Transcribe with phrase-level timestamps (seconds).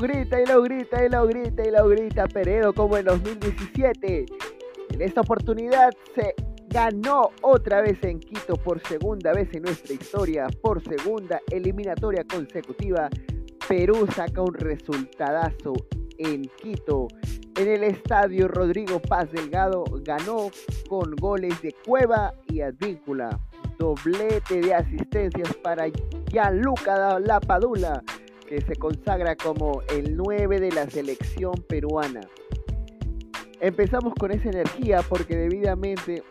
[0.00, 4.24] Grita, y lo grita, y lo grita, y lo grita Peredo como en 2017.
[4.94, 6.34] En esta oportunidad se
[6.68, 13.10] ganó otra vez en Quito por segunda vez en nuestra historia, por segunda eliminatoria consecutiva.
[13.68, 15.74] Perú saca un resultadazo
[16.16, 17.08] en Quito.
[17.56, 20.50] En el estadio Rodrigo Paz Delgado ganó
[20.88, 23.38] con goles de Cueva y Advíncula.
[23.78, 25.88] Doblete de asistencias para
[26.30, 28.02] Gianluca Lapadula,
[28.50, 32.20] que se consagra como el 9 de la selección peruana.
[33.60, 36.24] Empezamos con esa energía porque debidamente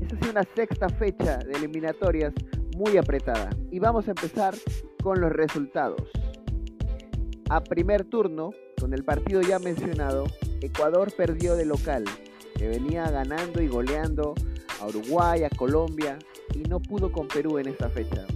[0.00, 2.32] esta es una sexta fecha de eliminatorias
[2.78, 3.50] muy apretada.
[3.70, 4.54] Y vamos a empezar
[5.02, 6.10] con los resultados.
[7.50, 10.24] A primer turno, con el partido ya mencionado,
[10.62, 12.04] Ecuador perdió de local,
[12.56, 14.34] que venía ganando y goleando
[14.80, 16.18] a Uruguay, a Colombia,
[16.54, 18.26] y no pudo con Perú en esta fecha.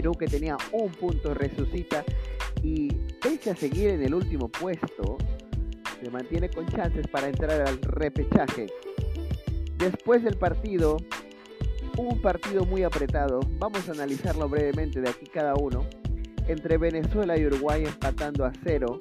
[0.00, 2.02] Perú que tenía un punto resucita
[2.62, 2.88] y
[3.20, 5.18] pese a seguir en el último puesto,
[6.02, 8.68] se mantiene con chances para entrar al repechaje.
[9.76, 10.96] Después del partido,
[11.98, 15.84] un partido muy apretado, vamos a analizarlo brevemente de aquí cada uno,
[16.48, 18.96] entre Venezuela y Uruguay empatando a cero,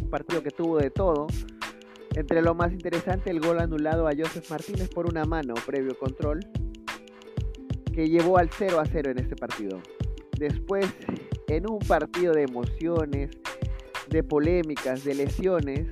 [0.00, 1.26] un partido que tuvo de todo,
[2.14, 6.38] entre lo más interesante el gol anulado a Joseph Martínez por una mano previo control,
[7.98, 9.82] que llevó al 0 a 0 en este partido.
[10.38, 10.86] Después,
[11.48, 13.30] en un partido de emociones,
[14.08, 15.88] de polémicas, de lesiones,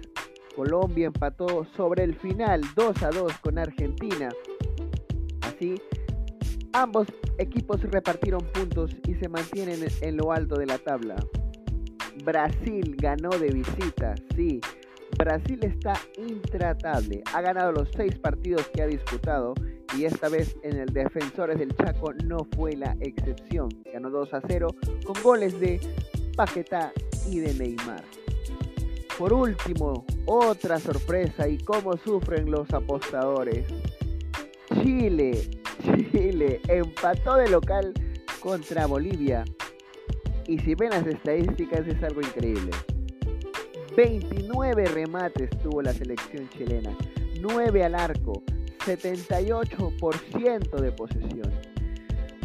[0.54, 4.28] Colombia empató sobre el final 2 a 2 con Argentina.
[5.40, 5.82] Así,
[6.74, 11.16] ambos equipos repartieron puntos y se mantienen en lo alto de la tabla.
[12.24, 14.60] Brasil ganó de visita, sí.
[15.18, 17.22] Brasil está intratable.
[17.32, 19.54] Ha ganado los seis partidos que ha disputado
[19.96, 23.68] y esta vez en el Defensores del Chaco no fue la excepción.
[23.92, 24.68] Ganó 2 a 0
[25.04, 25.80] con goles de
[26.36, 26.92] Paquetá
[27.30, 28.04] y de Neymar.
[29.18, 33.66] Por último, otra sorpresa y cómo sufren los apostadores.
[34.82, 35.48] Chile,
[36.12, 37.94] Chile empató de local
[38.40, 39.44] contra Bolivia.
[40.46, 42.70] Y si ven las estadísticas es algo increíble.
[43.96, 46.94] 29 remates tuvo la selección chilena,
[47.40, 48.42] 9 al arco,
[48.84, 51.50] 78% de posesión.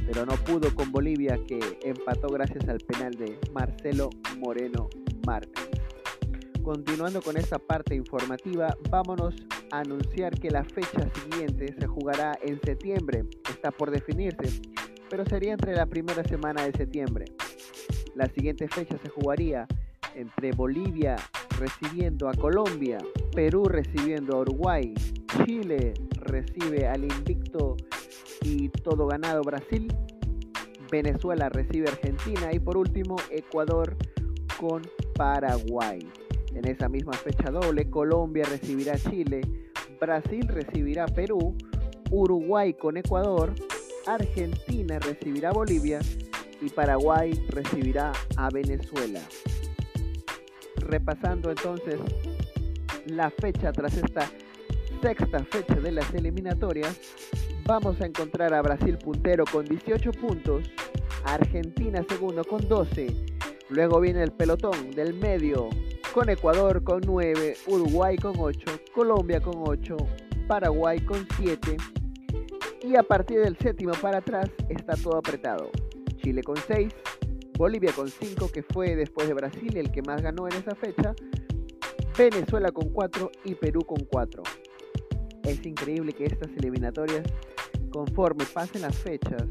[0.05, 4.87] Pero no pudo con Bolivia que empató gracias al penal de Marcelo Moreno
[5.27, 5.81] Martínez.
[6.63, 9.35] Continuando con esta parte informativa, vámonos
[9.71, 13.25] a anunciar que la fecha siguiente se jugará en septiembre.
[13.49, 14.61] Está por definirse,
[15.09, 17.25] pero sería entre la primera semana de septiembre.
[18.15, 19.67] La siguiente fecha se jugaría
[20.15, 21.17] entre Bolivia
[21.61, 22.97] recibiendo a Colombia,
[23.35, 24.95] Perú recibiendo a Uruguay,
[25.45, 27.77] Chile recibe al invicto
[28.41, 29.93] y todo ganado Brasil,
[30.91, 33.95] Venezuela recibe a Argentina y por último Ecuador
[34.59, 34.81] con
[35.15, 35.99] Paraguay.
[36.55, 39.41] En esa misma fecha doble, Colombia recibirá a Chile,
[39.99, 41.55] Brasil recibirá a Perú,
[42.09, 43.53] Uruguay con Ecuador,
[44.07, 45.99] Argentina recibirá a Bolivia
[46.59, 49.21] y Paraguay recibirá a Venezuela.
[50.91, 52.01] Repasando entonces
[53.05, 54.29] la fecha tras esta
[55.01, 56.99] sexta fecha de las eliminatorias,
[57.65, 60.69] vamos a encontrar a Brasil puntero con 18 puntos,
[61.23, 63.07] Argentina segundo con 12,
[63.69, 65.69] luego viene el pelotón del medio
[66.13, 69.95] con Ecuador con 9, Uruguay con 8, Colombia con 8,
[70.49, 71.77] Paraguay con 7
[72.83, 75.71] y a partir del séptimo para atrás está todo apretado.
[76.21, 76.93] Chile con 6,
[77.61, 81.13] Bolivia con 5 que fue después de Brasil el que más ganó en esa fecha,
[82.17, 84.41] Venezuela con 4 y Perú con 4.
[85.43, 87.21] Es increíble que estas eliminatorias,
[87.91, 89.43] conforme pasen las fechas,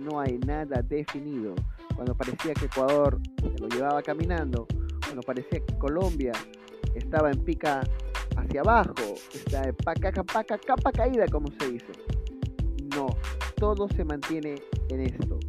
[0.00, 1.56] no hay nada definido.
[1.96, 4.68] Cuando parecía que Ecuador se lo llevaba caminando,
[5.04, 6.34] cuando parecía que Colombia
[6.94, 7.80] estaba en pica
[8.36, 8.94] hacia abajo,
[9.34, 11.92] está en paca, paca, capa caída, como se dice.
[12.94, 13.08] No,
[13.56, 14.54] todo se mantiene
[14.88, 15.40] en esto.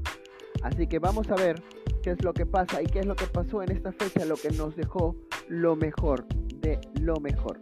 [0.63, 1.61] Así que vamos a ver
[2.07, 4.37] qué es lo que pasa y qué es lo que pasó en esta fecha, lo
[4.37, 5.17] que nos dejó
[5.49, 6.25] lo mejor
[6.55, 7.59] de lo mejor.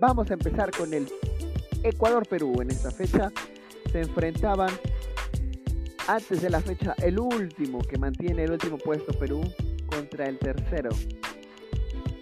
[0.00, 1.06] Vamos a empezar con el
[1.84, 2.62] Ecuador-Perú.
[2.62, 3.30] En esta fecha
[3.92, 4.70] se enfrentaban
[6.08, 9.42] antes de la fecha el último que mantiene el último puesto Perú
[9.86, 10.90] contra el tercero.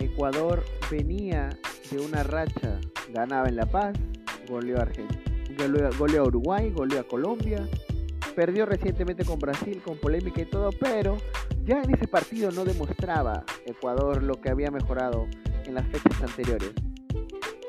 [0.01, 1.49] Ecuador venía
[1.91, 3.97] de una racha, ganaba en La Paz,
[4.47, 7.67] goleó a Argentina, goleó a Uruguay, goleó a Colombia,
[8.33, 11.17] perdió recientemente con Brasil con polémica y todo, pero
[11.65, 15.27] ya en ese partido no demostraba Ecuador lo que había mejorado
[15.65, 16.73] en las fechas anteriores.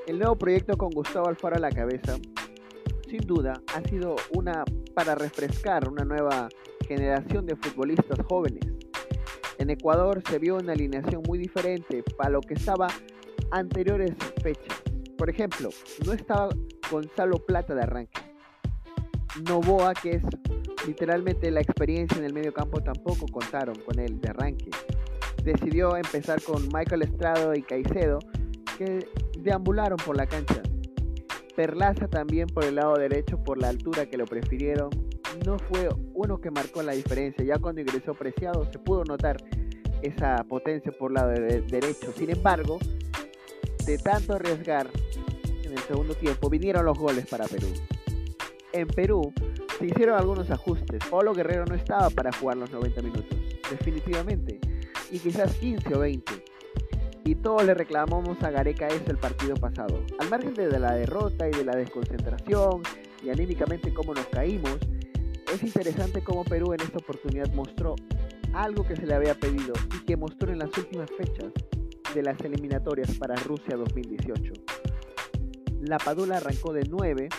[0.08, 2.18] El nuevo proyecto con Gustavo Alfaro a la cabeza,
[3.10, 4.64] sin duda, ha sido una
[4.94, 6.50] para refrescar una nueva
[6.88, 8.64] generación de futbolistas jóvenes
[9.58, 12.88] En Ecuador se vio una alineación muy diferente para lo que estaba
[13.52, 14.12] anteriores
[14.42, 14.82] fechas.
[15.18, 15.70] Por ejemplo,
[16.06, 16.50] no estaba
[16.92, 18.22] Gonzalo Plata de arranque.
[19.48, 20.24] Novoa, que es
[20.86, 24.70] literalmente la experiencia en el medio campo, tampoco contaron con él de arranque.
[25.44, 28.20] Decidió empezar con Michael Estrado y Caicedo,
[28.78, 29.08] que
[29.40, 30.62] deambularon por la cancha.
[31.56, 34.90] Perlaza también por el lado derecho por la altura que lo prefirieron.
[35.46, 37.44] No fue uno que marcó la diferencia.
[37.44, 39.38] Ya cuando ingresó Preciado se pudo notar
[40.02, 42.12] esa potencia por el lado derecho.
[42.16, 42.80] Sin embargo,
[43.86, 44.88] de tanto arriesgar
[45.64, 47.68] en el segundo tiempo, vinieron los goles para Perú.
[48.72, 49.34] En Perú
[49.78, 51.04] se hicieron algunos ajustes.
[51.10, 53.38] Pablo Guerrero no estaba para jugar los 90 minutos,
[53.70, 54.60] definitivamente.
[55.12, 56.44] Y quizás 15 o 20
[57.26, 60.04] y todos le reclamamos a Gareca eso el partido pasado.
[60.20, 62.84] Al margen de la derrota y de la desconcentración
[63.24, 64.78] y anímicamente cómo nos caímos,
[65.54, 67.96] es interesante cómo Perú en esta oportunidad mostró
[68.54, 71.52] algo que se le había pedido y que mostró en las últimas fechas
[72.14, 74.54] de las eliminatorias para Rusia 2018.
[75.82, 77.30] La Padula arrancó de 9,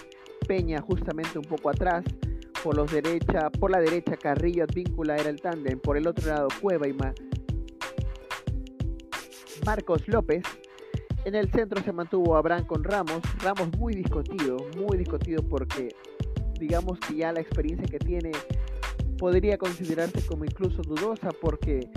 [0.46, 2.04] Peña justamente un poco atrás,
[2.64, 6.48] por, los derecha, por la derecha Carrillo Advíncula era el tándem, por el otro lado
[6.62, 6.96] Cueva y,
[9.66, 10.42] Marcos López.
[11.26, 13.20] En el centro se mantuvo Abraham con Ramos.
[13.42, 15.94] Ramos muy discutido, muy discutido porque
[16.58, 18.32] digamos que ya la experiencia que tiene
[19.18, 21.90] podría considerarse como incluso dudosa porque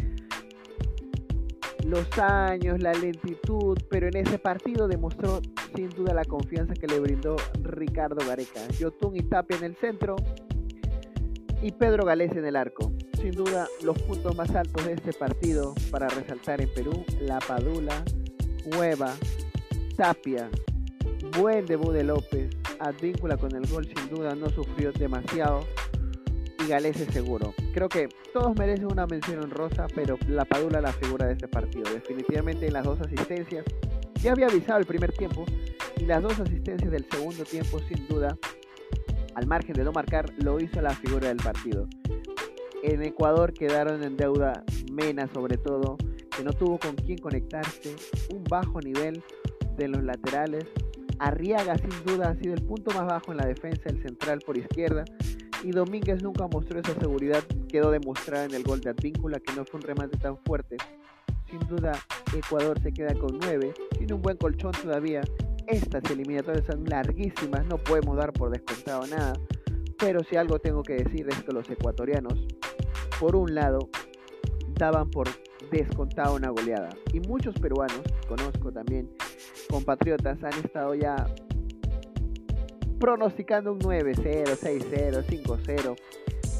[1.85, 5.39] los años, la lentitud, pero en ese partido demostró
[5.73, 8.67] sin duda la confianza que le brindó Ricardo Gareca.
[8.77, 10.17] Yotun y Tapia en el centro
[11.61, 15.73] y Pedro Galés en el arco sin duda los puntos más altos de este partido
[15.91, 18.03] para resaltar en Perú, La Padula,
[18.65, 19.13] Hueva,
[19.95, 20.49] Tapia,
[21.37, 22.49] buen debut de López,
[22.79, 25.65] Advíncula con el gol sin duda no sufrió demasiado
[26.63, 27.53] y Galés es seguro.
[27.73, 31.91] Creo que todos merecen una mención honrosa, pero La Padula la figura de este partido.
[31.91, 33.65] Definitivamente en las dos asistencias,
[34.21, 35.45] ya había avisado el primer tiempo
[35.97, 38.37] y las dos asistencias del segundo tiempo sin duda,
[39.37, 41.87] al margen de no marcar, lo hizo la figura del partido.
[42.81, 45.95] En Ecuador quedaron en deuda Mena sobre todo,
[46.35, 47.95] que no tuvo con quién conectarse,
[48.33, 49.23] un bajo nivel
[49.77, 50.65] de los laterales.
[51.19, 54.57] Arriaga sin duda ha sido el punto más bajo en la defensa del central por
[54.57, 55.05] izquierda
[55.63, 59.65] y Domínguez nunca mostró esa seguridad, quedó demostrada en el gol de Advíncula que no
[59.65, 60.77] fue un remate tan fuerte.
[61.47, 61.91] Sin duda
[62.35, 65.21] Ecuador se queda con 9, tiene un buen colchón todavía.
[65.67, 69.33] Estas eliminatorias son larguísimas, no podemos dar por descontado nada.
[69.99, 72.47] Pero si algo tengo que decir es que los ecuatorianos
[73.19, 73.89] por un lado,
[74.75, 75.27] daban por
[75.71, 76.89] descontado una goleada.
[77.13, 79.09] Y muchos peruanos, conozco también,
[79.69, 81.27] compatriotas, han estado ya
[82.99, 85.95] pronosticando un 9-0, 6-0, 5-0.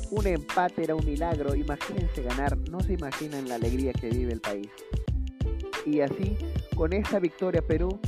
[0.09, 1.55] Un empate era un milagro.
[1.55, 4.69] Imagínense ganar, no se imaginan la alegría que vive el país.
[5.85, 6.37] Y así,
[6.75, 7.99] con esta victoria, Perú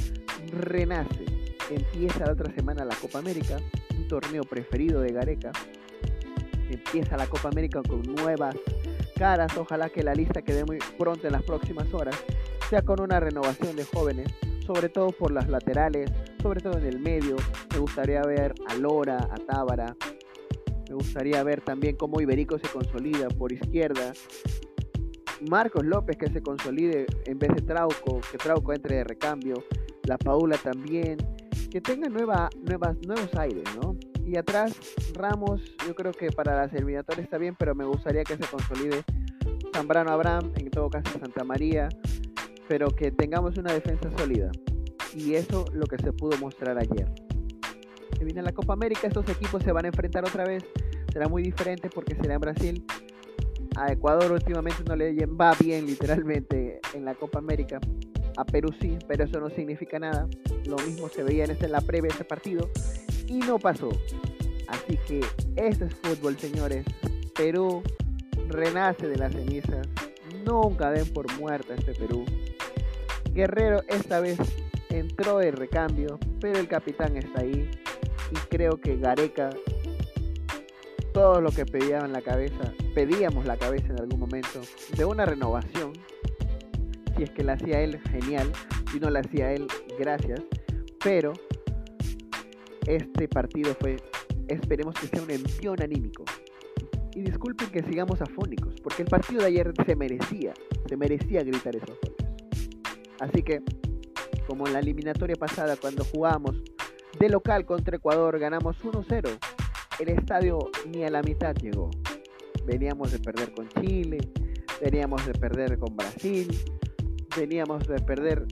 [0.51, 1.25] renace.
[1.69, 3.57] Empieza la otra semana la Copa América,
[3.97, 5.51] un torneo preferido de Gareca,
[6.69, 8.55] empieza la Copa América con nuevas
[9.15, 9.55] caras.
[9.57, 12.15] Ojalá que la lista quede muy pronto en las próximas horas
[12.69, 14.31] sea con una renovación de jóvenes,
[14.65, 17.35] sobre todo por las laterales, sobre todo en el medio.
[17.73, 19.95] Me gustaría ver a Lora, a Tábara.
[20.87, 24.13] Me gustaría ver también cómo Iberico se consolida por izquierda.
[25.49, 29.63] Marcos López que se consolide en vez de Trauco, que Trauco entre de recambio.
[30.03, 31.17] La Paula también.
[31.69, 33.95] Que tenga nueva, nuevas, nuevos aires, ¿no?
[34.25, 34.73] Y atrás,
[35.13, 39.03] Ramos, yo creo que para las eliminatorias está bien, pero me gustaría que se consolide
[39.73, 41.89] Zambrano Abraham, en todo caso Santa María,
[42.67, 44.51] pero que tengamos una defensa sólida.
[45.15, 47.11] Y eso lo que se pudo mostrar ayer.
[48.17, 50.63] Se viene la Copa América, estos equipos se van a enfrentar otra vez.
[51.11, 52.85] Será muy diferente porque será en Brasil.
[53.75, 57.79] A Ecuador últimamente no le va bien literalmente en la Copa América.
[58.39, 60.25] A Perú sí, pero eso no significa nada.
[60.65, 62.69] Lo mismo se veía en, en la previa de ese partido
[63.27, 63.89] y no pasó.
[64.69, 65.19] Así que
[65.57, 66.85] este es fútbol, señores.
[67.35, 67.83] Perú
[68.47, 69.89] renace de las cenizas.
[70.45, 72.23] Nunca den por muerta este Perú.
[73.33, 74.39] Guerrero esta vez
[74.89, 77.69] entró de recambio, pero el capitán está ahí.
[78.31, 79.49] Y creo que Gareca,
[81.13, 84.61] todo lo que pedíamos en la cabeza, pedíamos la cabeza en algún momento,
[84.95, 85.91] de una renovación.
[87.19, 88.49] Si es que la hacía él, genial.
[88.93, 89.67] Si no la hacía él,
[89.99, 90.41] gracias.
[91.03, 91.33] Pero
[92.87, 93.97] este partido fue,
[94.47, 96.23] esperemos que sea un envión anímico.
[97.13, 100.53] Y disculpen que sigamos afónicos, porque el partido de ayer se merecía,
[100.87, 102.15] se merecía gritar esos goles.
[103.19, 103.63] Así que,
[104.47, 106.63] como en la eliminatoria pasada, cuando jugamos
[107.19, 109.29] de local contra Ecuador, ganamos 1-0.
[109.99, 111.91] El estadio ni a la mitad llegó.
[112.65, 114.19] Veníamos de perder con Chile,
[114.81, 116.47] veníamos de perder con Brasil,
[117.37, 118.45] veníamos de perder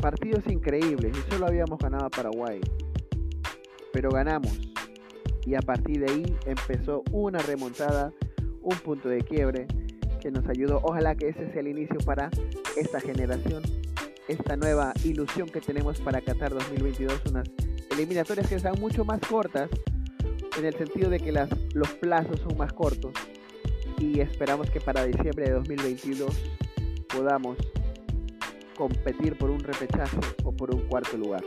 [0.00, 2.60] partidos increíbles y solo habíamos ganado a Paraguay.
[3.92, 4.58] Pero ganamos
[5.46, 8.12] y a partir de ahí empezó una remontada,
[8.62, 9.66] un punto de quiebre
[10.20, 10.80] que nos ayudó.
[10.82, 12.30] Ojalá que ese sea el inicio para
[12.76, 13.62] esta generación,
[14.28, 17.48] esta nueva ilusión que tenemos para Qatar 2022, unas
[17.90, 19.70] eliminatorias que sean mucho más cortas
[20.58, 23.12] en el sentido de que las, los plazos son más cortos
[23.98, 26.30] y esperamos que para diciembre de 2022
[27.08, 27.56] podamos
[28.76, 31.42] competir por un repechaje o por un cuarto lugar.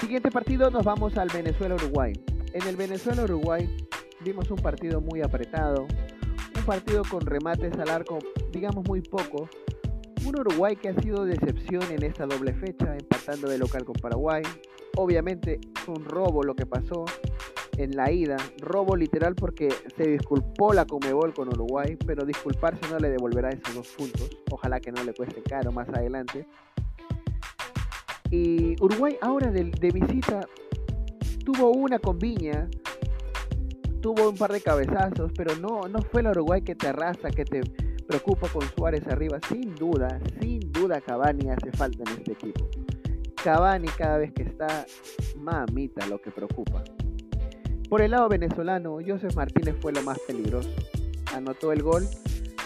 [0.00, 2.12] Siguiente partido nos vamos al Venezuela-Uruguay.
[2.52, 3.68] En el Venezuela-Uruguay
[4.20, 5.86] vimos un partido muy apretado,
[6.54, 8.18] un partido con remates al arco,
[8.52, 9.48] digamos muy poco.
[10.26, 14.42] Un Uruguay que ha sido decepción en esta doble fecha, empatando de local con Paraguay.
[14.96, 17.04] Obviamente fue un robo lo que pasó
[17.78, 22.98] en la ida, robo literal porque se disculpó la Comebol con Uruguay, pero disculparse no
[22.98, 24.30] le devolverá esos dos puntos.
[24.50, 26.46] Ojalá que no le cueste caro más adelante.
[28.30, 30.40] Y Uruguay ahora de, visita
[31.44, 32.68] tuvo una con Viña,
[34.00, 37.44] tuvo un par de cabezazos, pero no, no fue el Uruguay que te arrasa, que
[37.44, 37.62] te
[38.06, 39.38] preocupa con Suárez arriba.
[39.48, 42.68] Sin duda, sin duda Cavani hace falta en este equipo.
[43.44, 44.86] Cavani cada vez que está,
[45.36, 46.82] mamita, lo que preocupa.
[47.88, 50.70] Por el lado venezolano, Joseph Martínez fue lo más peligroso.
[51.34, 52.06] Anotó el gol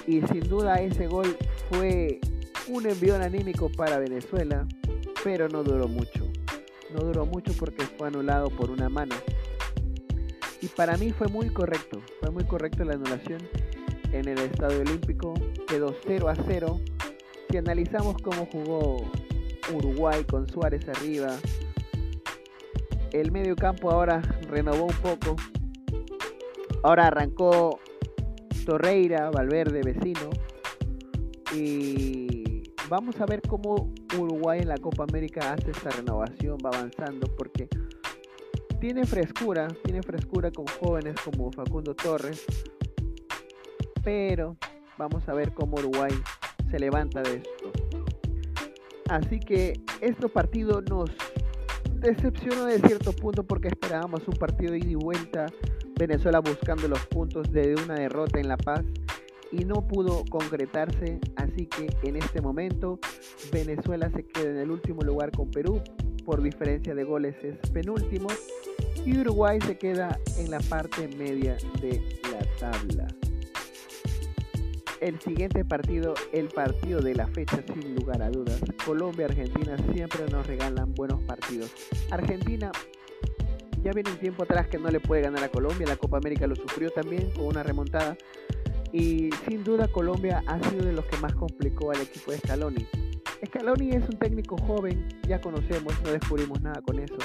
[0.06, 1.36] y sin duda ese gol
[1.70, 2.20] fue
[2.68, 4.66] un envío anímico para Venezuela
[5.22, 6.24] pero no duró mucho.
[6.92, 9.14] No duró mucho porque fue anulado por una mano.
[10.60, 13.40] Y para mí fue muy correcto, fue muy correcto la anulación
[14.12, 15.34] en el Estadio Olímpico.
[15.66, 16.80] Quedó 0 a 0.
[17.50, 19.10] Si analizamos cómo jugó
[19.74, 21.36] Uruguay con Suárez arriba,
[23.12, 25.36] el medio campo ahora renovó un poco.
[26.82, 27.78] Ahora arrancó
[28.64, 30.30] Torreira, Valverde, vecino.
[31.54, 37.26] Y vamos a ver cómo Uruguay en la Copa América hace esta renovación, va avanzando,
[37.36, 37.68] porque
[38.80, 42.44] tiene frescura, tiene frescura con jóvenes como Facundo Torres,
[44.02, 44.56] pero
[44.96, 46.12] vamos a ver cómo Uruguay
[46.70, 47.72] se levanta de esto.
[49.08, 51.10] Así que este partido nos
[52.00, 55.46] decepcionó de cierto punto porque esperábamos un partido de ida y vuelta,
[55.98, 58.84] Venezuela buscando los puntos de una derrota en La Paz
[59.52, 62.98] y no pudo concretarse, así que en este momento
[63.52, 65.82] Venezuela se queda en el último lugar con Perú,
[66.24, 68.28] por diferencia de goles es penúltimo,
[69.04, 72.02] y Uruguay se queda en la parte media de
[72.32, 73.08] la tabla.
[75.00, 78.60] El siguiente partido, el partido de la fecha sin lugar a dudas.
[78.84, 81.72] Colombia-Argentina siempre nos regalan buenos partidos.
[82.10, 82.70] Argentina
[83.82, 86.46] ya viene un tiempo atrás que no le puede ganar a Colombia, la Copa América
[86.46, 88.14] lo sufrió también con una remontada
[88.92, 92.86] y sin duda Colombia ha sido de los que más complicó al equipo de Scaloni.
[93.46, 97.16] Scaloni es un técnico joven, ya conocemos, no descubrimos nada con eso.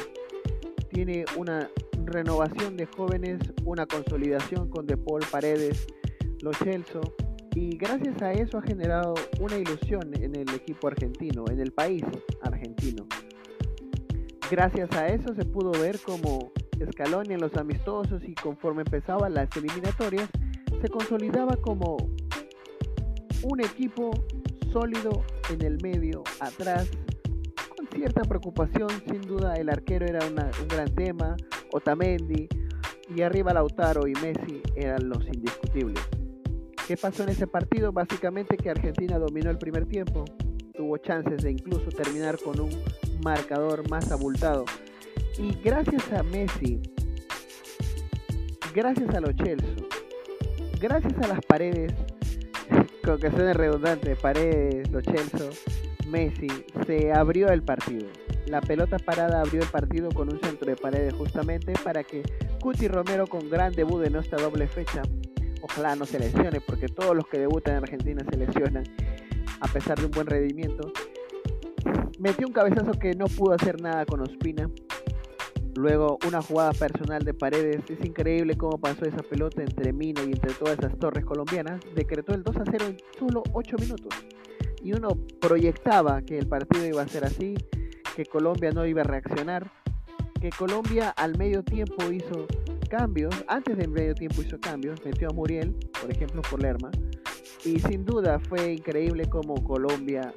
[0.89, 1.69] Tiene una
[2.05, 5.87] renovación de jóvenes, una consolidación con De Paul, Paredes,
[6.41, 7.01] Los Celso,
[7.55, 12.03] y gracias a eso ha generado una ilusión en el equipo argentino, en el país
[12.41, 13.07] argentino.
[14.51, 16.51] Gracias a eso se pudo ver como
[16.91, 20.29] Scaloni en los amistosos y conforme empezaban las eliminatorias,
[20.81, 21.95] se consolidaba como
[23.43, 24.11] un equipo
[24.73, 26.89] sólido en el medio, atrás,
[27.75, 31.37] con cierta preocupación, sin duda el arquero era un gran tema,
[31.71, 32.49] Otamendi,
[33.15, 36.03] y arriba Lautaro y Messi eran los indiscutibles.
[36.87, 37.91] ¿Qué pasó en ese partido?
[37.91, 40.23] Básicamente que Argentina dominó el primer tiempo,
[40.75, 42.69] tuvo chances de incluso terminar con un
[43.23, 44.65] marcador más abultado.
[45.39, 46.79] Y gracias a Messi,
[48.75, 49.75] gracias a los Chelsea,
[50.79, 51.91] gracias a las paredes,
[53.03, 55.49] con que suene redundante, paredes, Lo Chelsea,
[56.07, 56.49] Messi,
[56.85, 58.07] se abrió el partido.
[58.45, 62.21] La pelota parada abrió el partido con un centro de paredes justamente para que
[62.61, 65.01] Cuti Romero con gran debut en esta doble fecha,
[65.65, 68.83] ojalá no se lesione porque todos los que debutan en Argentina se lesionan
[69.59, 70.91] a pesar de un buen rendimiento.
[72.19, 74.69] Metió un cabezazo que no pudo hacer nada con Ospina,
[75.75, 77.83] Luego una jugada personal de Paredes.
[77.89, 81.81] Es increíble cómo pasó esa pelota entre Mina y entre todas esas torres colombianas.
[81.93, 84.13] Decretó el 2 a 0 en solo 8 minutos.
[84.81, 85.09] Y uno
[85.41, 87.55] proyectaba que el partido iba a ser así,
[88.15, 89.69] que Colombia no iba a reaccionar,
[90.39, 92.47] que Colombia al medio tiempo hizo
[92.85, 96.91] cambios, antes del medio tiempo hizo cambios, metió a Muriel, por ejemplo, por Lerma.
[97.63, 100.33] Y sin duda fue increíble cómo Colombia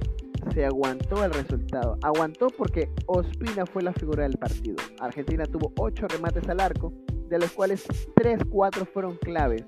[0.55, 1.99] se aguantó el resultado.
[2.03, 4.77] Aguantó porque Ospina fue la figura del partido.
[5.01, 6.93] Argentina tuvo 8 remates al arco,
[7.29, 7.85] de los cuales
[8.17, 9.65] 3, 4 fueron claves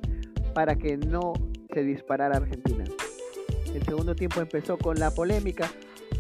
[0.54, 1.32] para que no
[1.72, 2.84] se disparara Argentina.
[3.74, 5.70] El segundo tiempo empezó con la polémica,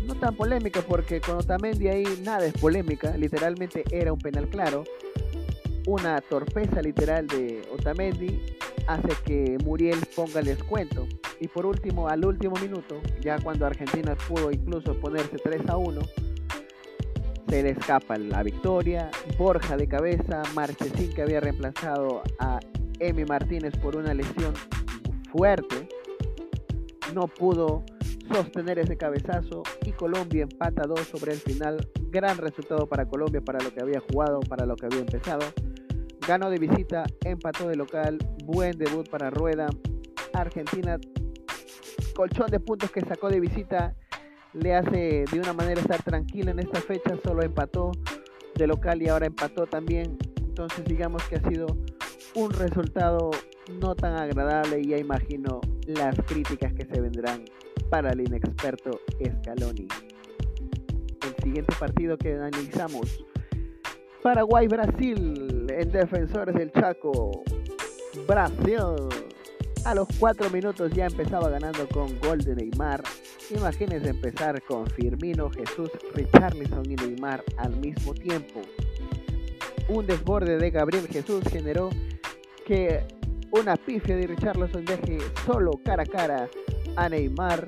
[0.06, 4.84] no tan polémica porque con Otamendi ahí nada es polémica, literalmente era un penal claro.
[5.86, 8.40] Una torpeza literal de Otamendi
[8.86, 11.06] hace que Muriel ponga el descuento.
[11.40, 16.00] Y por último, al último minuto, ya cuando Argentina pudo incluso ponerse 3 a 1,
[17.48, 19.10] se le escapa la victoria.
[19.38, 22.60] Borja de cabeza, Marchesín que había reemplazado a
[22.98, 24.52] Emi Martínez por una lesión
[25.32, 25.88] fuerte,
[27.14, 27.84] no pudo
[28.32, 31.88] sostener ese cabezazo y Colombia empata 2 sobre el final.
[32.10, 35.44] Gran resultado para Colombia, para lo que había jugado, para lo que había empezado.
[36.26, 39.66] Ganó de visita, empató de local, buen debut para Rueda.
[40.32, 40.98] Argentina,
[42.14, 43.94] colchón de puntos que sacó de visita,
[44.52, 47.92] le hace de una manera estar tranquilo en esta fecha, solo empató
[48.54, 50.18] de local y ahora empató también.
[50.36, 51.66] Entonces digamos que ha sido
[52.34, 53.30] un resultado
[53.80, 57.44] no tan agradable y ya imagino las críticas que se vendrán
[57.90, 59.88] para el inexperto Scaloni.
[61.26, 63.24] El siguiente partido que analizamos,
[64.22, 67.42] Paraguay-Brasil en Defensores del Chaco.
[68.26, 69.08] Brasil
[69.84, 73.02] a los 4 minutos ya empezaba ganando con gol de Neymar.
[73.50, 78.60] Imagínense empezar con Firmino, Jesús, Richarlison y Neymar al mismo tiempo.
[79.88, 81.90] Un desborde de Gabriel Jesús generó
[82.66, 83.04] que
[83.52, 86.48] una pifia de Richarlison deje solo cara a cara
[86.96, 87.66] a Neymar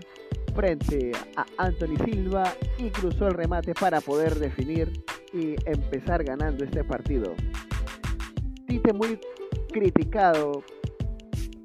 [0.54, 4.92] frente a Anthony Silva y cruzó el remate para poder definir
[5.32, 7.34] y empezar ganando este partido.
[8.66, 9.18] Tite muy
[9.72, 10.62] criticado,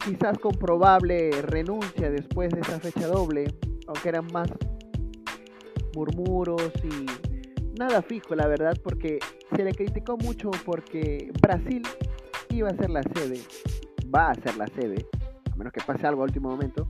[0.06, 3.54] quizás con probable renuncia después de esa fecha doble,
[3.88, 4.50] aunque eran más
[5.94, 9.20] murmuros y nada fijo la verdad porque
[9.56, 11.84] se le criticó mucho porque Brasil
[12.50, 13.40] iba a ser la sede,
[14.14, 15.06] va a ser la sede,
[15.52, 16.88] a menos que pase algo último momento,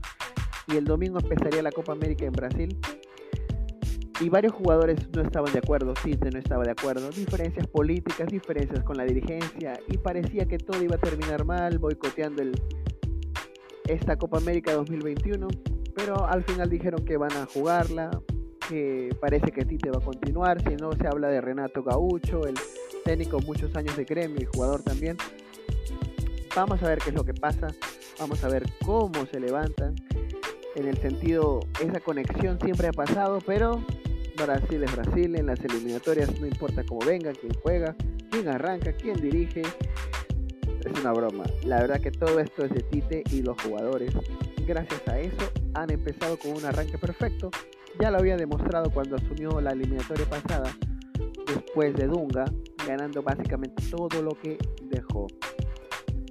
[0.67, 2.77] y el domingo empezaría la Copa América en Brasil.
[4.19, 8.83] Y varios jugadores no estaban de acuerdo, Tite no estaba de acuerdo, diferencias políticas, diferencias
[8.83, 12.59] con la dirigencia, y parecía que todo iba a terminar mal, boicoteando el,
[13.87, 15.47] esta Copa América 2021,
[15.95, 18.09] pero al final dijeron que van a jugarla,
[18.67, 22.55] que parece que Tite va a continuar, si no se habla de Renato Gaucho, el
[23.05, 25.15] técnico muchos años de gremio y jugador también.
[26.57, 27.67] Vamos a ver qué es lo que pasa,
[28.17, 29.93] vamos a ver cómo se levantan
[30.75, 33.85] en el sentido, esa conexión siempre ha pasado, pero
[34.35, 37.95] Brasil es Brasil, en las eliminatorias no importa cómo venga, quién juega,
[38.31, 41.43] quién arranca, quién dirige, es una broma.
[41.63, 44.11] La verdad que todo esto es de Tite y los jugadores.
[44.65, 47.51] Gracias a eso han empezado con un arranque perfecto.
[47.99, 50.75] Ya lo había demostrado cuando asumió la eliminatoria pasada,
[51.45, 52.45] después de Dunga,
[52.87, 54.57] ganando básicamente todo lo que
[54.89, 55.27] dejó.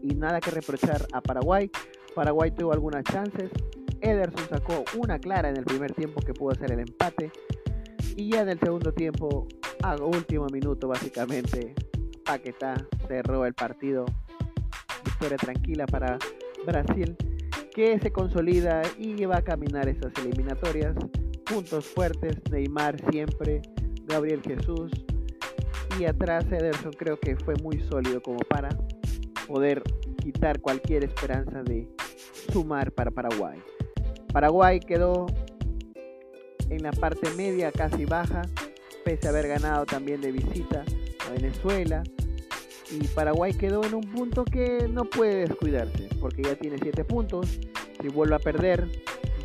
[0.08, 1.68] Y nada que reprochar a Paraguay.
[2.14, 3.50] Paraguay tuvo algunas chances,
[4.00, 7.32] Ederson sacó una clara en el primer tiempo que pudo hacer el empate.
[8.14, 9.48] Y ya en el segundo tiempo,
[9.82, 11.74] a último minuto básicamente,
[12.24, 14.04] Paquetá cerró el partido.
[15.04, 16.18] Victoria tranquila para
[16.64, 17.16] Brasil,
[17.74, 20.94] que se consolida y va a caminar esas eliminatorias.
[21.44, 23.60] Puntos fuertes, Neymar siempre,
[24.04, 24.92] Gabriel Jesús.
[25.98, 28.68] Y atrás Ederson creo que fue muy sólido como para
[29.46, 29.82] poder
[30.22, 31.88] quitar cualquier esperanza de
[32.52, 33.58] sumar para Paraguay.
[34.32, 35.26] Paraguay quedó
[36.68, 38.42] en la parte media, casi baja,
[39.04, 40.84] pese a haber ganado también de visita
[41.26, 42.02] a Venezuela.
[42.90, 47.58] Y Paraguay quedó en un punto que no puede descuidarse, porque ya tiene 7 puntos.
[48.00, 48.88] Si vuelve a perder,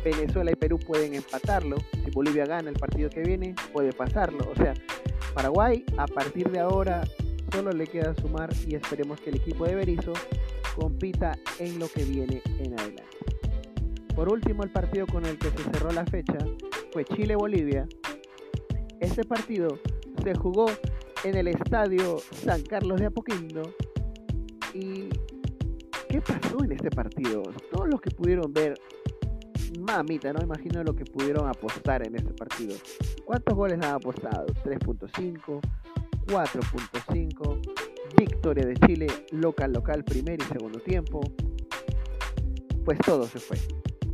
[0.04, 1.76] Venezuela y Perú pueden empatarlo.
[2.04, 4.48] Si Bolivia gana el partido que viene, puede pasarlo.
[4.50, 4.74] O sea,
[5.34, 7.02] Paraguay a partir de ahora
[7.52, 10.14] solo le queda sumar y esperemos que el equipo de Berizzo
[10.74, 13.04] compita en lo que viene en adelante.
[14.16, 16.38] Por último, el partido con el que se cerró la fecha
[16.92, 17.86] fue Chile-Bolivia.
[19.00, 19.78] Este partido
[20.22, 20.66] se jugó
[21.24, 23.62] en el estadio San Carlos de Apoquindo.
[24.74, 25.08] ¿Y
[26.08, 27.42] qué pasó en este partido?
[27.70, 28.74] Todos los que pudieron ver,
[29.80, 32.74] mamita, no imagino lo que pudieron apostar en este partido.
[33.24, 34.46] ¿Cuántos goles han apostado?
[34.64, 35.60] 3.5,
[36.26, 37.60] 4.5.
[38.16, 41.20] Victoria de Chile, local, local, primer y segundo tiempo.
[42.84, 43.58] Pues todo se fue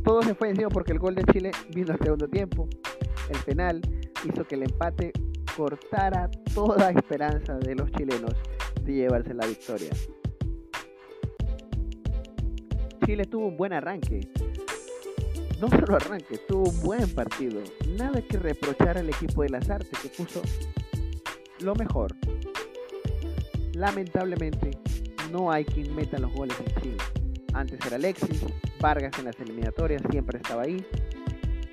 [0.03, 2.67] todo se fue encima porque el gol de Chile vino al segundo tiempo.
[3.29, 3.81] El penal
[4.25, 5.11] hizo que el empate
[5.55, 8.33] cortara toda esperanza de los chilenos
[8.81, 9.89] de llevarse la victoria.
[13.05, 14.21] Chile tuvo un buen arranque.
[15.59, 17.61] No solo arranque, tuvo un buen partido.
[17.97, 20.41] Nada que reprochar al equipo de las artes que puso
[21.61, 22.15] lo mejor.
[23.73, 24.71] Lamentablemente,
[25.31, 26.97] no hay quien meta los goles en Chile.
[27.53, 28.43] Antes era Alexis,
[28.79, 30.85] Vargas en las eliminatorias siempre estaba ahí.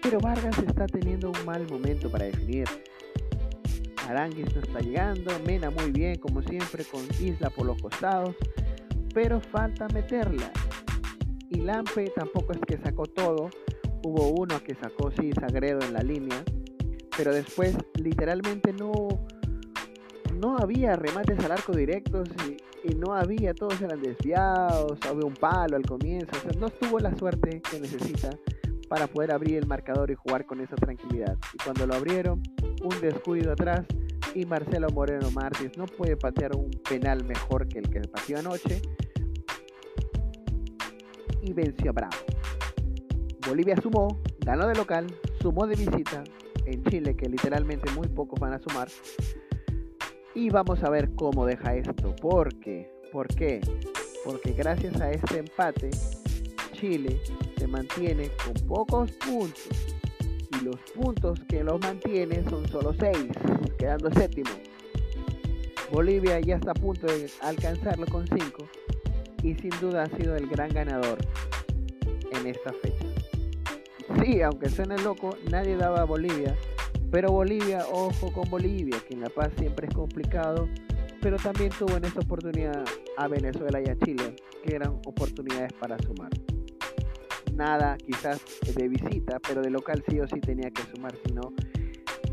[0.03, 2.67] Pero Vargas está teniendo un mal momento para definir.
[4.09, 8.37] Aranguis no está llegando, Mena muy bien como siempre con Isla por los costados,
[9.13, 10.51] pero falta meterla.
[11.51, 13.51] Y Lampe tampoco es que sacó todo,
[14.05, 16.45] hubo uno que sacó sí Sagredo en la línea,
[17.17, 19.27] pero después literalmente no
[20.37, 22.29] no había remates al arco directos
[22.85, 27.01] y, no había, todos eran desviados, había un palo al comienzo, o sea, no tuvo
[27.01, 28.31] la suerte que necesita
[28.89, 31.37] para poder abrir el marcador y jugar con esa tranquilidad.
[31.53, 32.43] Y cuando lo abrieron,
[32.83, 33.85] un descuido atrás
[34.35, 38.83] y Marcelo Moreno Martins no puede patear un penal mejor que el que pateó anoche
[41.43, 42.17] y venció a Bravo.
[43.49, 45.07] Bolivia sumó, ganó de local,
[45.41, 46.23] sumó de visita
[46.67, 48.89] en Chile, que literalmente muy pocos van a sumar.
[50.37, 52.15] Y vamos a ver cómo deja esto.
[52.15, 52.93] ¿Por qué?
[53.11, 53.59] ¿Por qué?
[54.23, 55.89] Porque gracias a este empate,
[56.73, 57.19] Chile
[57.57, 59.67] se mantiene con pocos puntos
[60.21, 63.17] y los puntos que los mantiene son solo 6,
[63.79, 64.51] quedando séptimo.
[65.91, 68.69] Bolivia ya está a punto de alcanzarlo con 5
[69.43, 71.17] y sin duda ha sido el gran ganador
[72.33, 73.07] en esta fecha.
[74.23, 76.55] Sí, aunque suene loco, nadie daba a Bolivia,
[77.17, 80.69] pero Bolivia, ojo con Bolivia, que en La Paz siempre es complicado,
[81.23, 82.85] pero también tuvo en esta oportunidad
[83.17, 86.29] a Venezuela y a Chile, que eran oportunidades para sumar
[87.55, 88.43] nada quizás
[88.75, 91.55] de visita, pero de local sí o sí tenía que sumar, si no,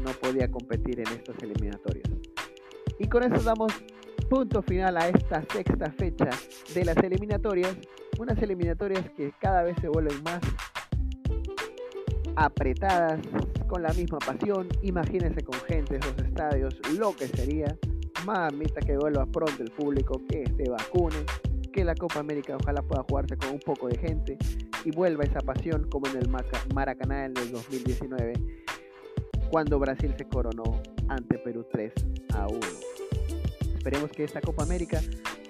[0.01, 2.09] no podía competir en estas eliminatorias.
[2.99, 3.71] Y con eso damos
[4.29, 6.29] punto final a esta sexta fecha
[6.75, 7.73] de las eliminatorias,
[8.19, 10.41] unas eliminatorias que cada vez se vuelven más
[12.35, 13.19] apretadas,
[13.67, 17.77] con la misma pasión, imagínense con gente en los estadios, lo que sería,
[18.25, 21.25] mamita que vuelva pronto el público, que se vacune,
[21.71, 24.37] que la Copa América ojalá pueda jugarse con un poco de gente
[24.85, 26.29] y vuelva esa pasión como en el
[26.73, 28.33] Maracaná en el 2019,
[29.49, 31.93] cuando Brasil se coronó ante Perú 3
[32.35, 32.59] a 1.
[33.75, 35.01] Esperemos que esta Copa América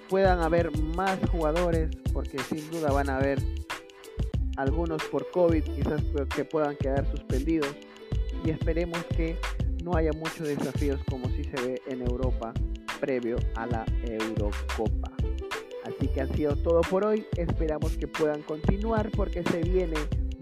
[0.09, 3.39] puedan haber más jugadores, porque sin duda van a haber
[4.57, 6.01] algunos por COVID, quizás
[6.35, 7.75] que puedan quedar suspendidos,
[8.43, 9.37] y esperemos que
[9.83, 12.53] no haya muchos desafíos como si se ve en Europa
[12.99, 15.11] previo a la Eurocopa.
[15.83, 17.25] Así que ha sido todo por hoy.
[17.35, 19.99] Esperamos que puedan continuar porque se vienen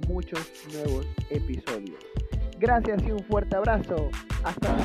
[0.07, 0.39] muchos
[0.71, 1.97] nuevos episodios.
[2.59, 4.09] Gracias y un fuerte abrazo.
[4.43, 4.75] Hasta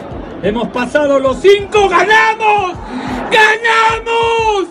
[0.43, 2.79] Hemos pasado los cinco, ganamos.
[3.31, 4.69] ¡Ganamos!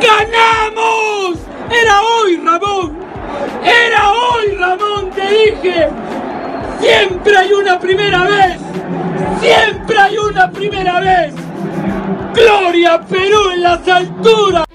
[0.00, 1.38] ¡Ganamos!
[1.70, 3.07] Era hoy, Ramón.
[3.64, 5.88] Era hoy, Ramón, te dije.
[6.80, 8.58] Siempre hay una primera vez.
[9.40, 11.34] Siempre hay una primera vez.
[12.34, 14.67] Gloria Perú en las alturas.